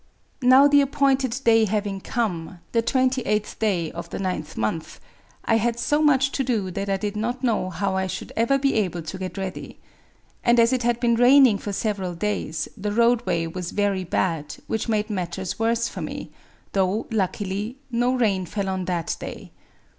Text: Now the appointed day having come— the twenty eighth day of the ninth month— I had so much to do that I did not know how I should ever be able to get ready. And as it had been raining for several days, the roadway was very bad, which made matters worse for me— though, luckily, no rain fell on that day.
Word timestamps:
Now 0.41 0.67
the 0.67 0.81
appointed 0.81 1.39
day 1.43 1.65
having 1.65 2.01
come— 2.01 2.57
the 2.71 2.81
twenty 2.81 3.21
eighth 3.21 3.59
day 3.59 3.91
of 3.91 4.09
the 4.09 4.17
ninth 4.17 4.57
month— 4.57 4.99
I 5.45 5.57
had 5.57 5.77
so 5.79 6.01
much 6.01 6.31
to 6.31 6.43
do 6.43 6.71
that 6.71 6.89
I 6.89 6.97
did 6.97 7.15
not 7.15 7.43
know 7.43 7.69
how 7.69 7.95
I 7.95 8.07
should 8.07 8.33
ever 8.35 8.57
be 8.57 8.73
able 8.73 9.03
to 9.03 9.17
get 9.19 9.37
ready. 9.37 9.77
And 10.43 10.59
as 10.59 10.73
it 10.73 10.81
had 10.81 10.99
been 10.99 11.13
raining 11.13 11.59
for 11.59 11.71
several 11.71 12.15
days, 12.15 12.67
the 12.75 12.91
roadway 12.91 13.45
was 13.45 13.69
very 13.69 14.03
bad, 14.03 14.55
which 14.65 14.89
made 14.89 15.11
matters 15.11 15.59
worse 15.59 15.87
for 15.87 16.01
me— 16.01 16.31
though, 16.73 17.05
luckily, 17.11 17.77
no 17.91 18.15
rain 18.15 18.47
fell 18.47 18.69
on 18.69 18.85
that 18.85 19.15
day. 19.19 19.51